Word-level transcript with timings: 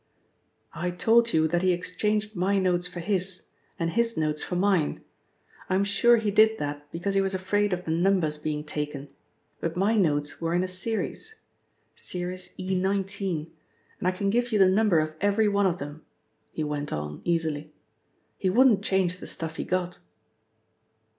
"I 0.73 0.89
told 0.89 1.31
you 1.31 1.47
that 1.47 1.61
he 1.61 1.71
exchanged 1.71 2.35
my 2.35 2.57
notes 2.57 2.87
for 2.87 3.01
his, 3.01 3.43
and 3.77 3.91
his 3.91 4.17
notes 4.17 4.41
for 4.41 4.55
mine. 4.55 5.03
I'm 5.69 5.83
sure 5.83 6.17
he 6.17 6.31
did 6.31 6.57
that 6.57 6.91
because 6.91 7.13
he 7.13 7.21
was 7.21 7.35
afraid 7.35 7.71
of 7.71 7.85
the 7.85 7.91
numbers 7.91 8.39
being 8.39 8.63
taken, 8.63 9.13
but 9.59 9.77
my 9.77 9.95
notes 9.95 10.41
were 10.41 10.55
in 10.55 10.63
a 10.63 10.67
series 10.67 11.41
series 11.93 12.55
E. 12.57 12.73
19, 12.73 13.51
and 13.99 14.07
I 14.07 14.09
can 14.09 14.31
give 14.31 14.51
you 14.51 14.57
the 14.57 14.67
number 14.67 14.97
of 14.97 15.15
every 15.21 15.47
one 15.47 15.67
of 15.67 15.77
them," 15.77 16.03
he 16.51 16.63
went 16.63 16.91
on 16.91 17.21
easily. 17.23 17.71
"He 18.39 18.49
wouldn't 18.49 18.83
change 18.83 19.19
the 19.19 19.27
stuff 19.27 19.57
he 19.57 19.63
got." 19.63 19.99